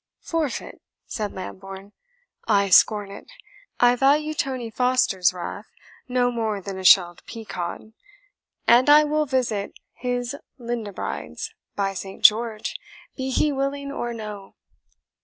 [0.23, 1.91] "Forfeit?" said Lambourne;
[2.47, 3.27] "I scorn it.
[3.79, 5.67] I value Tony Foster's wrath
[6.07, 7.93] no more than a shelled pea cod;
[8.65, 12.77] and I will visit his Lindabrides, by Saint George,
[13.15, 14.55] be he willing or no!"